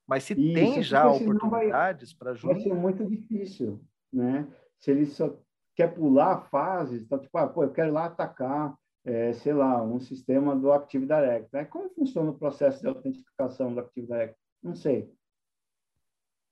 [0.07, 2.55] Mas se Isso, tem já oportunidades para juntar.
[2.55, 4.47] Vai ser muito difícil, né?
[4.79, 5.37] Se ele só
[5.75, 8.75] quer pular fases, então, tipo, ah, pô, eu quero lá atacar,
[9.05, 11.49] é, sei lá, um sistema do Active Directory.
[11.53, 11.65] Né?
[11.65, 14.39] Como funciona o processo de autenticação do Active Directory?
[14.63, 15.13] Não sei.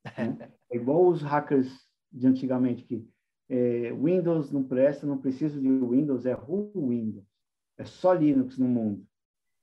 [0.04, 0.52] Né?
[0.70, 3.06] É igual os hackers de antigamente que
[3.48, 7.26] é, Windows não presta, não preciso de Windows, é who Windows.
[7.76, 9.06] É só Linux no mundo.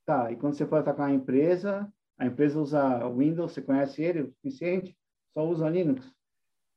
[0.06, 4.22] Tá, e quando você for atacar a empresa, a empresa usa Windows, você conhece ele
[4.22, 4.98] o suficiente,
[5.34, 6.12] só usa Linux.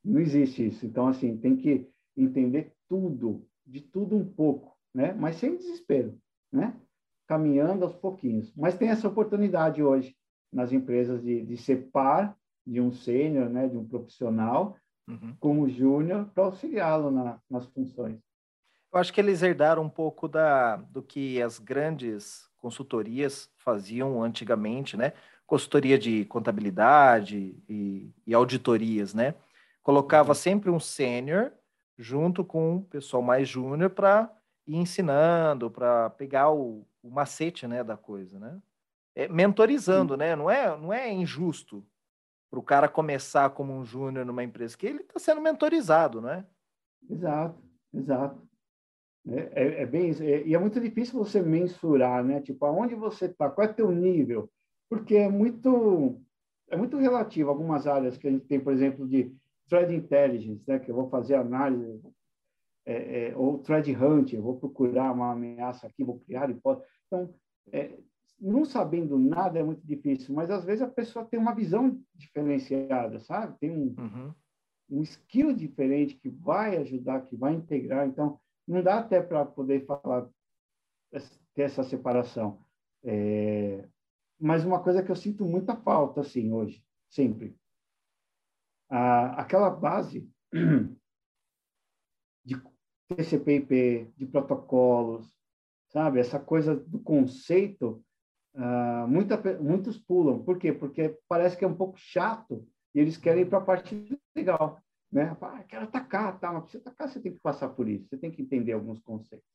[0.03, 0.85] Não existe isso.
[0.85, 5.13] Então, assim, tem que entender tudo, de tudo um pouco, né?
[5.13, 6.17] Mas sem desespero,
[6.51, 6.79] né?
[7.27, 8.53] Caminhando aos pouquinhos.
[8.55, 10.15] Mas tem essa oportunidade hoje
[10.53, 13.67] nas empresas de, de ser par de um sênior, né?
[13.67, 14.75] De um profissional,
[15.07, 15.35] uhum.
[15.39, 18.19] como júnior para auxiliá-lo na, nas funções.
[18.91, 24.95] Eu acho que eles herdaram um pouco da, do que as grandes consultorias faziam antigamente,
[24.95, 25.13] né?
[25.45, 29.35] Consultoria de contabilidade e, e auditorias, né?
[29.83, 30.35] Colocava uhum.
[30.35, 31.51] sempre um sênior
[31.97, 34.31] junto com o pessoal mais júnior para
[34.67, 38.59] ir ensinando, para pegar o, o, macete, né, da coisa, né?
[39.15, 40.35] É, mentorizando, né?
[40.35, 41.85] Não é, não é injusto
[42.49, 46.29] para o cara começar como um júnior numa empresa, que ele está sendo mentorizado, não
[46.29, 46.45] é?
[47.09, 47.61] Exato,
[47.93, 48.41] exato.
[49.27, 52.41] É, é, é bem é, e é muito difícil você mensurar, né?
[52.41, 54.49] Tipo, aonde você está, qual é teu nível?
[54.89, 56.21] Porque é muito
[56.67, 59.35] é muito relativo algumas áreas que a gente tem, por exemplo, de
[59.67, 60.79] thread intelligence, né?
[60.79, 62.01] Que eu vou fazer análise
[62.85, 66.87] é, é, ou thread hunt, eu vou procurar uma ameaça aqui, vou criar hipótese.
[67.07, 67.33] Então,
[67.71, 67.97] é,
[68.39, 73.19] não sabendo nada é muito difícil, mas às vezes a pessoa tem uma visão diferenciada,
[73.19, 73.57] sabe?
[73.59, 74.33] Tem um, uhum.
[74.89, 78.07] um skill diferente que vai ajudar, que vai integrar.
[78.07, 80.29] Então, não dá até para poder falar,
[81.53, 82.63] ter essa separação.
[83.03, 83.87] É,
[84.39, 87.55] mas uma coisa que eu sinto muita falta, assim, hoje, sempre.
[88.89, 90.29] Ah, aquela base
[92.43, 92.55] de
[93.07, 95.33] TCP/IP, de protocolos,
[95.87, 96.19] sabe?
[96.19, 98.03] Essa coisa do conceito
[98.55, 100.41] Uh, muita, muitos pulam.
[100.43, 100.71] Por quê?
[100.71, 104.81] Porque parece que é um pouco chato e eles querem ir para a parte legal.
[105.11, 105.35] Né?
[105.41, 106.51] Ah, quero atacar, tá?
[106.51, 108.99] mas para você atacar você tem que passar por isso, você tem que entender alguns
[109.01, 109.47] conceitos.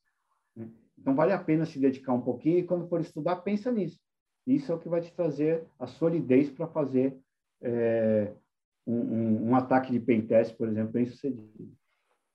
[0.54, 0.68] Né?
[0.98, 3.98] Então vale a pena se dedicar um pouquinho e quando for estudar, pensa nisso.
[4.46, 7.18] Isso é o que vai te trazer a solidez para fazer
[7.62, 8.32] é,
[8.86, 11.72] um, um, um, ataque de pentest, por exemplo, bem sucedido.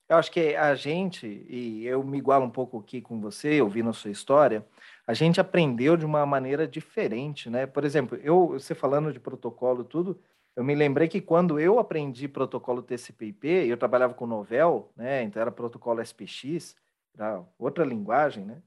[0.07, 3.89] Eu acho que a gente, e eu me igualo um pouco aqui com você, ouvindo
[3.89, 4.63] a sua história,
[5.07, 7.65] a gente aprendeu de uma maneira diferente, né?
[7.65, 10.19] Por exemplo, eu, você falando de protocolo tudo,
[10.55, 15.23] eu me lembrei que quando eu aprendi protocolo TCP/IP, eu trabalhava com Novell, né?
[15.23, 16.75] Então era protocolo SPX,
[17.17, 18.61] era outra linguagem, né?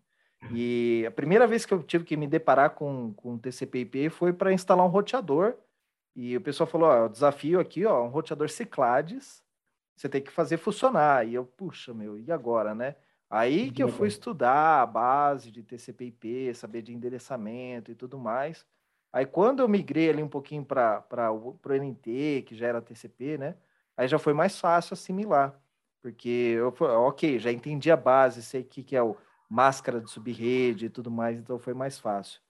[0.53, 4.53] E a primeira vez que eu tive que me deparar com, com TCP/IP foi para
[4.53, 5.55] instalar um roteador.
[6.17, 9.43] E o pessoal falou: ó, o desafio aqui, ó, um roteador Cyclades,
[9.99, 11.27] você tem que fazer funcionar.
[11.27, 12.95] E eu, puxa, meu, e agora, né?
[13.29, 18.65] Aí que eu fui estudar a base de TCP/IP, saber de endereçamento e tudo mais.
[19.13, 23.57] Aí quando eu migrei ali um pouquinho para o NT, que já era TCP, né?
[23.97, 25.61] Aí já foi mais fácil assimilar,
[26.01, 26.73] porque eu
[27.07, 29.17] ok, já entendi a base, sei o que, que é o
[29.51, 32.41] máscara de subrede e tudo mais, então foi mais fácil.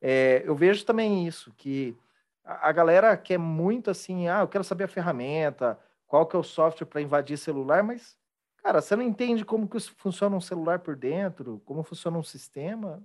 [0.00, 1.96] É, eu vejo também isso, que
[2.44, 6.38] a, a galera quer muito assim, ah, eu quero saber a ferramenta, qual que é
[6.38, 8.16] o software para invadir celular, mas
[8.66, 13.00] Cara, você não entende como que funciona um celular por dentro, como funciona um sistema?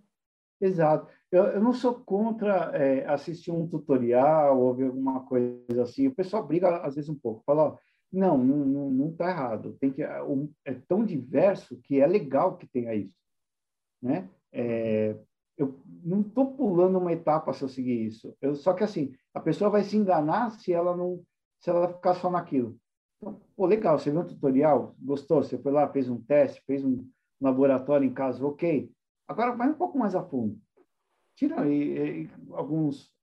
[0.59, 1.07] Exato.
[1.31, 6.07] Eu, eu não sou contra é, assistir um tutorial ou ver alguma coisa assim.
[6.07, 7.43] O pessoal briga às vezes um pouco.
[7.45, 7.77] Fala, ó,
[8.11, 9.77] não, não, não está errado.
[9.79, 13.13] Tem que, é tão diverso que é legal que tenha isso.
[14.01, 14.27] Né?
[14.51, 15.15] É,
[15.59, 18.35] eu não estou pulando uma etapa se eu seguir isso.
[18.41, 21.21] Eu, só que assim, a pessoa vai se enganar se ela não
[21.59, 22.75] se ela ficar só naquilo.
[23.21, 26.83] Então, pô, legal, você viu um tutorial, gostou, você foi lá, fez um teste, fez
[26.83, 27.07] um
[27.39, 28.91] laboratório em casa, ok.
[29.27, 30.59] Agora vai um pouco mais a fundo.
[31.35, 33.13] Tira aí, alguns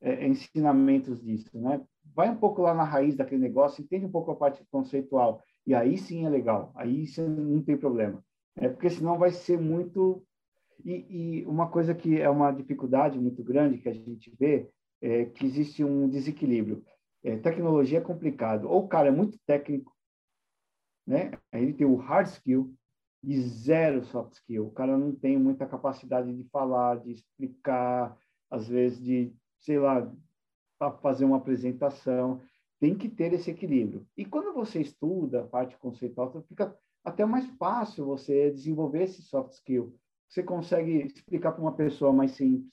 [0.00, 1.84] é, ensinamentos disso, né?
[2.14, 5.42] Vai um pouco lá na raiz daquele negócio, entende um pouco a parte conceitual.
[5.66, 8.24] E aí sim é legal, aí sim não tem problema.
[8.56, 10.24] É porque senão vai ser muito.
[10.82, 15.26] E, e uma coisa que é uma dificuldade muito grande que a gente vê é
[15.26, 16.82] que existe um desequilíbrio
[17.22, 18.68] é, tecnologia é complicado.
[18.68, 19.94] Ou o cara é muito técnico,
[21.06, 21.32] né?
[21.52, 22.74] Aí ele tem o hard skill
[23.22, 24.66] e zero soft skill.
[24.66, 28.16] O cara não tem muita capacidade de falar, de explicar,
[28.50, 30.10] às vezes de, sei lá,
[31.00, 32.40] fazer uma apresentação.
[32.80, 34.06] Tem que ter esse equilíbrio.
[34.16, 39.52] E quando você estuda a parte conceitual, fica até mais fácil você desenvolver esse soft
[39.52, 39.96] skill.
[40.28, 42.72] Você consegue explicar para uma pessoa mais simples.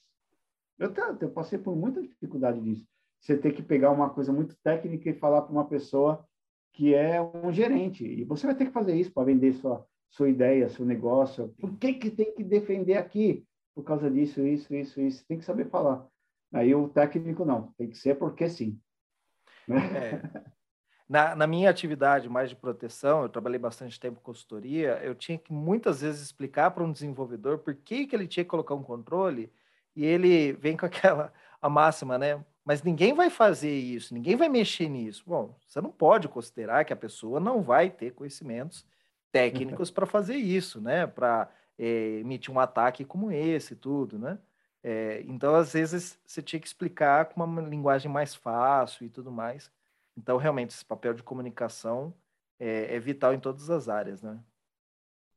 [0.78, 2.89] Eu, eu passei por muita dificuldade disso.
[3.20, 6.24] Você ter que pegar uma coisa muito técnica e falar para uma pessoa
[6.72, 8.04] que é um gerente.
[8.04, 11.54] E você vai ter que fazer isso para vender sua, sua ideia, seu negócio.
[11.60, 13.44] Por que, que tem que defender aqui?
[13.74, 15.24] Por causa disso, isso, isso, isso.
[15.26, 16.06] Tem que saber falar.
[16.52, 18.80] Aí o técnico não, tem que ser porque sim.
[19.68, 19.76] Né?
[19.96, 20.50] É.
[21.08, 25.36] Na, na, minha atividade mais de proteção, eu trabalhei bastante tempo em consultoria, eu tinha
[25.36, 28.82] que muitas vezes explicar para um desenvolvedor por que, que ele tinha que colocar um
[28.82, 29.52] controle
[29.96, 32.44] e ele vem com aquela a máxima, né?
[32.70, 35.24] Mas ninguém vai fazer isso, ninguém vai mexer nisso.
[35.26, 38.86] Bom, você não pode considerar que a pessoa não vai ter conhecimentos
[39.32, 41.04] técnicos para fazer isso, né?
[41.04, 44.38] Para é, eh, emitir um ataque como esse, tudo, né?
[44.84, 49.32] É, então, às vezes, você tinha que explicar com uma linguagem mais fácil e tudo
[49.32, 49.68] mais.
[50.16, 52.14] Então, realmente, esse papel de comunicação
[52.56, 54.38] é, é vital em todas as áreas, né?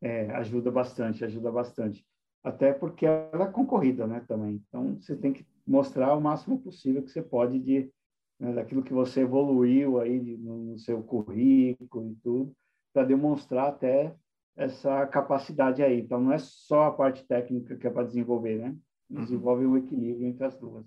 [0.00, 2.06] É, ajuda bastante, ajuda bastante.
[2.44, 4.62] Até porque ela é concorrida, né, também.
[4.68, 7.90] Então, você tem que mostrar o máximo possível que você pode de
[8.38, 12.56] né, daquilo que você evoluiu aí no, no seu currículo e tudo,
[12.92, 14.14] para demonstrar até
[14.56, 16.00] essa capacidade aí.
[16.00, 18.76] Então, não é só a parte técnica que é para desenvolver, né?
[19.10, 19.20] Uhum.
[19.20, 20.84] Desenvolve um equilíbrio entre as duas.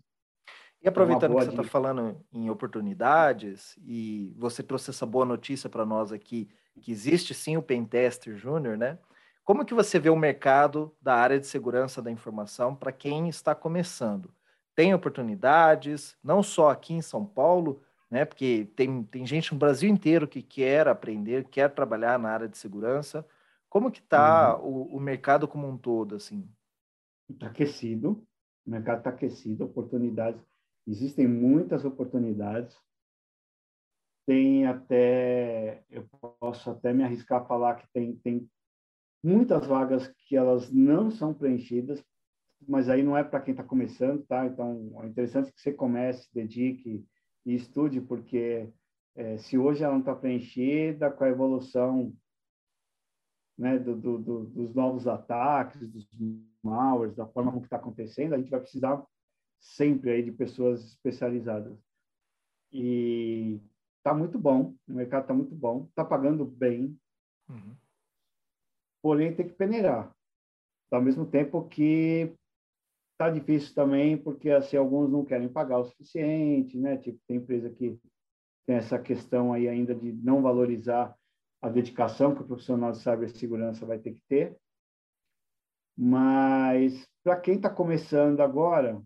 [0.82, 5.86] E aproveitando que você está falando em oportunidades, e você trouxe essa boa notícia para
[5.86, 6.48] nós aqui,
[6.80, 9.00] que existe sim o Pentester Júnior, né?
[9.44, 13.56] Como que você vê o mercado da área de segurança da informação para quem está
[13.56, 14.32] começando?
[14.78, 18.24] Tem oportunidades, não só aqui em São Paulo, né?
[18.24, 22.58] Porque tem, tem gente no Brasil inteiro que quer aprender, quer trabalhar na área de
[22.58, 23.28] segurança.
[23.68, 24.92] Como que está uhum.
[24.92, 26.48] o, o mercado como um todo, assim?
[27.28, 28.24] Está aquecido,
[28.66, 30.42] o mercado está aquecido, oportunidades
[30.88, 32.74] Existem muitas oportunidades.
[34.26, 36.08] Tem até, eu
[36.40, 38.50] posso até me arriscar a falar que tem, tem
[39.22, 42.02] muitas vagas que elas não são preenchidas,
[42.66, 44.46] mas aí não é para quem está começando, tá?
[44.46, 47.06] Então, é interessante que você comece, dedique
[47.46, 48.70] e estude, porque
[49.16, 52.14] é, se hoje ela não está preenchida, com a evolução
[53.58, 56.08] né, do, do, do, dos novos ataques, dos
[56.64, 59.04] malwares, da forma como está acontecendo, a gente vai precisar
[59.60, 61.78] sempre aí de pessoas especializadas.
[62.72, 63.60] E
[64.04, 66.98] tá muito bom, o mercado tá muito bom, tá pagando bem.
[67.50, 67.76] Uhum.
[69.02, 70.14] Porém, tem que peneirar.
[70.92, 72.34] Ao mesmo tempo que
[73.18, 76.98] tá difícil também, porque assim, alguns não querem pagar o suficiente, né?
[76.98, 78.00] Tipo, tem empresa que
[78.66, 81.16] tem essa questão aí ainda de não valorizar
[81.62, 84.58] a dedicação que o profissional de cibersegurança vai ter que ter.
[85.98, 89.02] Mas para quem está começando agora,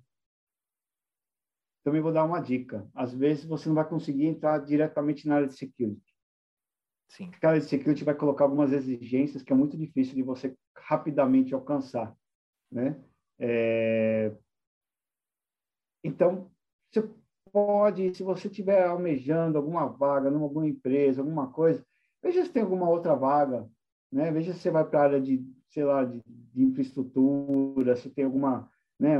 [1.84, 2.88] também vou dar uma dica.
[2.93, 6.12] Às vezes você não vai conseguir entrar diretamente na área de security.
[7.08, 7.30] Sim.
[7.30, 10.56] Porque a área de security vai colocar algumas exigências que é muito difícil de você
[10.76, 12.15] rapidamente alcançar,
[12.71, 13.02] né?
[13.44, 14.32] É...
[16.04, 16.52] Então,
[16.92, 17.10] você
[17.52, 21.84] pode, se você estiver almejando alguma vaga numa alguma empresa, alguma coisa,
[22.22, 23.68] veja se tem alguma outra vaga,
[24.12, 24.32] né?
[24.32, 28.26] Veja se você vai para a área de, sei lá, de, de infraestrutura, se tem
[28.26, 29.18] alguma, né?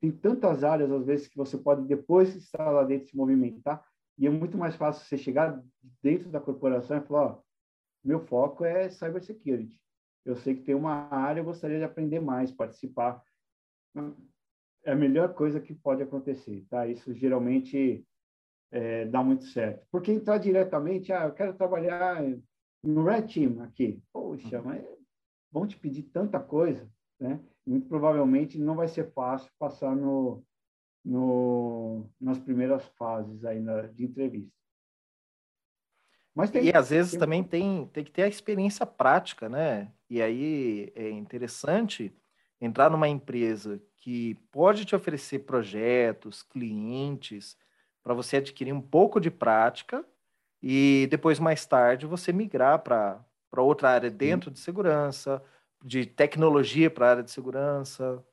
[0.00, 3.84] tem tantas áreas, às vezes, que você pode depois estar lá dentro se movimentar,
[4.16, 5.60] e é muito mais fácil você chegar
[6.02, 7.38] dentro da corporação e falar, ó,
[8.04, 9.80] meu foco é cybersecurity.
[10.24, 13.22] Eu sei que tem uma área, eu gostaria de aprender mais, participar.
[14.84, 16.86] É a melhor coisa que pode acontecer, tá?
[16.86, 18.06] Isso geralmente
[18.70, 19.86] é, dá muito certo.
[19.90, 22.22] Porque entrar diretamente, ah, eu quero trabalhar
[22.82, 24.02] no Red Team aqui.
[24.12, 24.64] Poxa, uhum.
[24.64, 24.84] mas
[25.50, 27.40] vão te pedir tanta coisa, né?
[27.66, 30.44] muito provavelmente não vai ser fácil passar no,
[31.04, 34.52] no, nas primeiras fases aí na, de entrevista.
[36.34, 37.20] Mas tem, e às vezes tem...
[37.20, 39.92] também tem, tem que ter a experiência prática, né?
[40.10, 42.12] E aí é interessante
[42.64, 47.56] entrar numa empresa que pode te oferecer projetos, clientes,
[48.02, 50.04] para você adquirir um pouco de prática
[50.62, 53.24] e depois, mais tarde, você migrar para
[53.56, 55.42] outra área dentro de segurança,
[55.84, 58.24] de tecnologia para a área de segurança,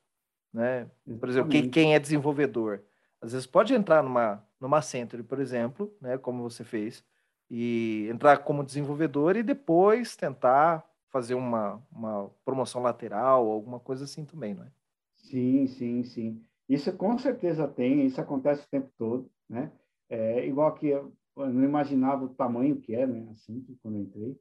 [0.52, 0.90] né?
[1.18, 2.82] Por exemplo, quem, quem, é desenvolvedor,
[3.20, 7.04] às vezes pode entrar numa numa Century, por exemplo, né, como você fez,
[7.50, 14.24] e entrar como desenvolvedor e depois tentar fazer uma, uma promoção lateral, alguma coisa assim
[14.24, 14.72] também, não é?
[15.16, 16.42] Sim, sim, sim.
[16.68, 19.70] Isso com certeza tem, isso acontece o tempo todo, né?
[20.08, 23.28] É, igual que eu, eu não imaginava o tamanho que é, né?
[23.30, 24.36] Assim, quando eu entrei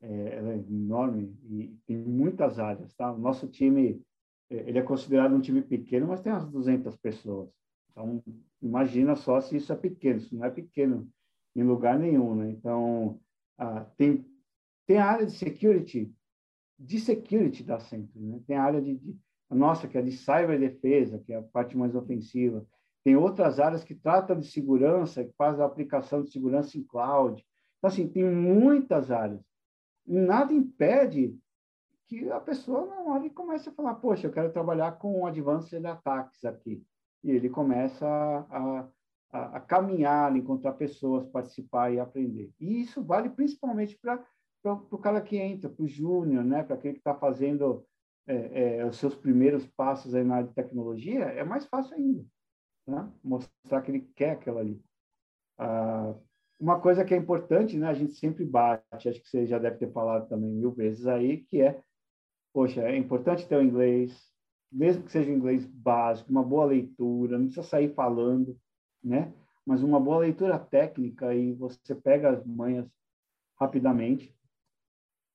[0.00, 3.12] é, ela é enorme e tem muitas áreas, tá?
[3.12, 4.00] O nosso time,
[4.50, 7.50] é, ele é considerado um time pequeno, mas tem umas 200 pessoas,
[7.90, 8.22] Então,
[8.62, 10.18] imagina só se isso é pequeno.
[10.18, 11.08] Isso não é pequeno
[11.56, 12.50] em lugar nenhum, né?
[12.50, 13.20] Então,
[13.56, 14.24] ah, tem,
[14.88, 16.10] tem a área de security,
[16.78, 18.40] de security da Accenture, né?
[18.46, 19.14] Tem a área de, de
[19.50, 22.66] nossa, que é de cyberdefesa, que é a parte mais ofensiva.
[23.04, 27.44] Tem outras áreas que tratam de segurança, que fazem a aplicação de segurança em cloud.
[27.76, 29.40] Então, assim, tem muitas áreas.
[30.06, 31.38] Nada impede
[32.06, 36.46] que a pessoa olhe e comece a falar, poxa, eu quero trabalhar com advanced ataques
[36.46, 36.82] aqui.
[37.22, 38.88] E ele começa a,
[39.30, 42.50] a, a caminhar, encontrar pessoas, participar e aprender.
[42.58, 44.24] E isso vale principalmente para
[44.64, 46.62] o cara que entra, para o júnior, né?
[46.62, 47.86] para aquele que está fazendo
[48.26, 52.24] é, é, os seus primeiros passos aí na área de tecnologia, é mais fácil ainda.
[52.86, 53.12] Né?
[53.22, 54.82] Mostrar que ele quer aquela ali.
[55.58, 56.14] Ah,
[56.58, 57.86] uma coisa que é importante, né?
[57.88, 61.44] A gente sempre bate, acho que você já deve ter falado também mil vezes aí,
[61.44, 61.80] que é,
[62.52, 64.28] poxa, é importante ter o inglês,
[64.70, 68.58] mesmo que seja inglês básico, uma boa leitura, não precisa sair falando,
[69.02, 69.32] né?
[69.64, 72.86] Mas uma boa leitura técnica e você pega as manhas
[73.58, 74.34] rapidamente.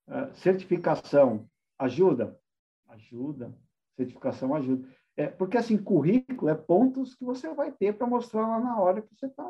[0.08, 1.50] Uh, certificação
[1.80, 2.40] ajuda?
[2.88, 3.54] Ajuda.
[3.96, 4.88] Certificação ajuda.
[5.16, 9.02] É, porque, assim, currículo é pontos que você vai ter para mostrar lá na hora
[9.02, 9.50] que você está.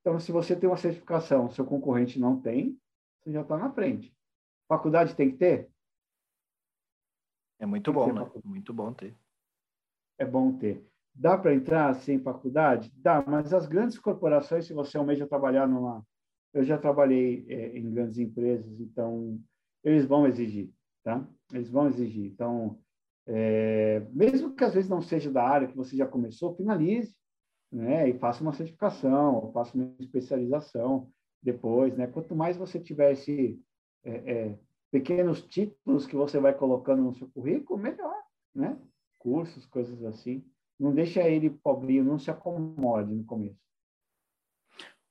[0.00, 2.78] Então, se você tem uma certificação, seu concorrente não tem,
[3.20, 4.14] você já está na frente.
[4.68, 5.68] Faculdade tem que ter?
[7.58, 8.30] É muito bom, né?
[8.44, 9.14] Muito bom ter.
[10.18, 10.86] É bom ter.
[11.14, 12.90] Dá para entrar sem faculdade?
[12.96, 16.06] Dá, mas as grandes corporações, se você almeja trabalhar numa.
[16.52, 19.40] Eu já trabalhei é, em grandes empresas, então
[19.82, 20.70] eles vão exigir,
[21.02, 21.26] tá?
[21.52, 22.26] Eles vão exigir.
[22.26, 22.78] Então,
[23.26, 27.14] é, mesmo que às vezes não seja da área que você já começou, finalize,
[27.70, 28.08] né?
[28.08, 31.10] E faça uma certificação, ou faça uma especialização
[31.42, 32.06] depois, né?
[32.06, 33.60] Quanto mais você tiver esse
[34.04, 34.58] é, é,
[34.90, 38.16] pequenos títulos que você vai colocando no seu currículo, melhor,
[38.54, 38.78] né?
[39.18, 40.44] Cursos, coisas assim.
[40.78, 43.69] Não deixa ele pobrinho, não se acomode no começo.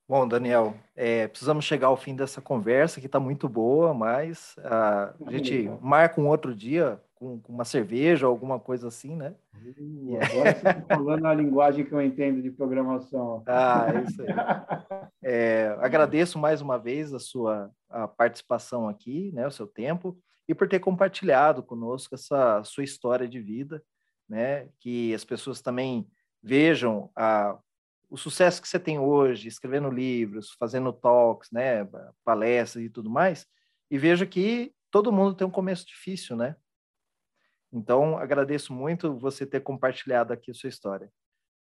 [0.10, 5.24] Bom, Daniel, é, precisamos chegar ao fim dessa conversa, que está muito boa, mas uh,
[5.24, 9.36] a gente marca um outro dia com, com, uma cerveja, alguma coisa assim, né?
[9.54, 13.44] Uh, agora você está falando a linguagem que eu entendo de programação.
[13.46, 14.30] Ah, é isso aí.
[15.22, 20.56] É, agradeço mais uma vez a sua a participação aqui, né, o seu tempo, e
[20.56, 23.80] por ter compartilhado conosco essa sua história de vida,
[24.28, 26.08] né, que as pessoas também
[26.42, 27.60] vejam a,
[28.10, 31.88] o sucesso que você tem hoje, escrevendo livros, fazendo talks, né,
[32.24, 33.46] palestras e tudo mais,
[33.90, 36.56] e veja que todo mundo tem um começo difícil, né?
[37.72, 41.12] Então, agradeço muito você ter compartilhado aqui a sua história.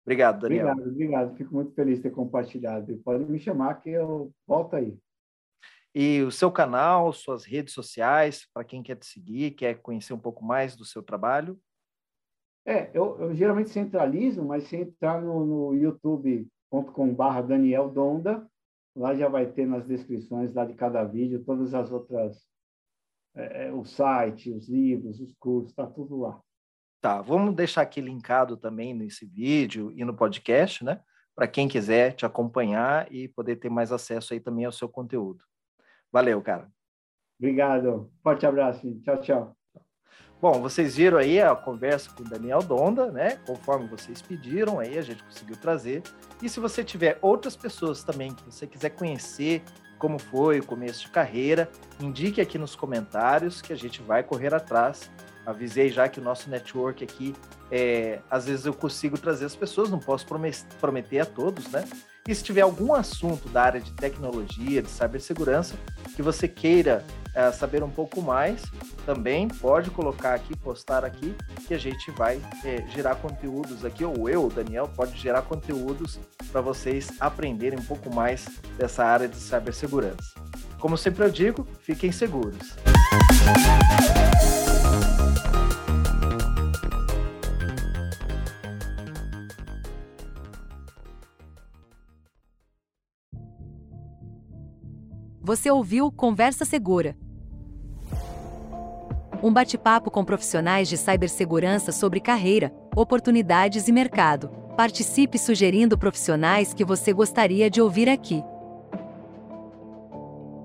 [0.06, 0.70] Obrigado, Daniel.
[0.70, 1.38] Obrigado, obrigado.
[1.38, 2.98] Fico muito feliz de ter compartilhado.
[3.04, 4.98] Pode me chamar que eu volto aí.
[5.94, 10.20] E o seu canal, suas redes sociais, para quem quer te seguir, quer conhecer um
[10.20, 11.60] pouco mais do seu trabalho?
[12.66, 18.48] É, eu, eu geralmente centralizo, mas se entrar no, no youtube.com.br Daniel Donda,
[18.96, 22.48] lá já vai ter nas descrições lá de cada vídeo todas as outras,
[23.36, 26.40] é, é o site, os livros, os cursos, está tudo lá.
[27.02, 31.02] Tá, vamos deixar aqui linkado também nesse vídeo e no podcast, né?
[31.34, 35.42] Para quem quiser te acompanhar e poder ter mais acesso aí também ao seu conteúdo.
[36.12, 36.70] Valeu, cara.
[37.40, 38.12] Obrigado.
[38.22, 39.00] Forte abraço.
[39.02, 39.59] Tchau, tchau.
[40.42, 43.38] Bom, vocês viram aí a conversa com o Daniel Donda, né?
[43.46, 46.02] Conforme vocês pediram, aí a gente conseguiu trazer.
[46.42, 49.62] E se você tiver outras pessoas também que você quiser conhecer
[49.98, 51.70] como foi o começo de carreira,
[52.00, 55.12] indique aqui nos comentários que a gente vai correr atrás.
[55.46, 57.36] Avisei já que o nosso network aqui,
[57.70, 60.26] é, às vezes eu consigo trazer as pessoas, não posso
[60.80, 61.84] prometer a todos, né?
[62.26, 65.76] E se tiver algum assunto da área de tecnologia, de cibersegurança,
[66.16, 67.04] que você queira
[67.36, 68.62] é, saber um pouco mais,
[69.06, 71.36] também pode colocar aqui, postar aqui,
[71.68, 76.20] que a gente vai é, gerar conteúdos aqui, ou eu, Daniel, pode gerar conteúdos
[76.52, 80.34] para vocês aprenderem um pouco mais dessa área de cibersegurança.
[80.80, 82.76] Como sempre eu digo, fiquem seguros.
[95.50, 97.18] Você ouviu Conversa Segura.
[99.42, 104.50] Um bate-papo com profissionais de cibersegurança sobre carreira, oportunidades e mercado.
[104.78, 108.44] Participe sugerindo profissionais que você gostaria de ouvir aqui.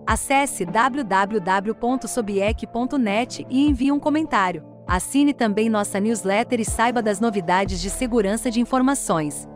[0.07, 4.67] Acesse www.sobiec.net e envie um comentário.
[4.87, 9.49] Assine também nossa newsletter e saiba das novidades de segurança de informações.